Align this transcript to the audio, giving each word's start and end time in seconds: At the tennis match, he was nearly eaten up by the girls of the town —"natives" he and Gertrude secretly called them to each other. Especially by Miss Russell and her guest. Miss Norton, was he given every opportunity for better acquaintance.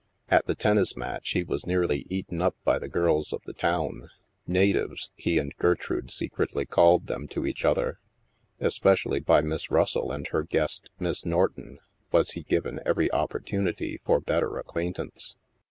At 0.29 0.47
the 0.47 0.55
tennis 0.55 0.97
match, 0.97 1.29
he 1.29 1.43
was 1.43 1.67
nearly 1.67 2.07
eaten 2.09 2.41
up 2.41 2.55
by 2.63 2.79
the 2.79 2.87
girls 2.89 3.31
of 3.31 3.43
the 3.43 3.53
town 3.53 4.09
—"natives" 4.57 5.11
he 5.25 5.37
and 5.37 5.55
Gertrude 5.57 6.09
secretly 6.09 6.65
called 6.65 7.05
them 7.05 7.27
to 7.27 7.45
each 7.45 7.63
other. 7.63 7.99
Especially 8.59 9.19
by 9.19 9.41
Miss 9.41 9.69
Russell 9.69 10.11
and 10.11 10.25
her 10.29 10.41
guest. 10.41 10.89
Miss 10.97 11.23
Norton, 11.23 11.77
was 12.11 12.31
he 12.31 12.41
given 12.41 12.79
every 12.83 13.11
opportunity 13.11 14.01
for 14.03 14.19
better 14.19 14.57
acquaintance. 14.57 15.35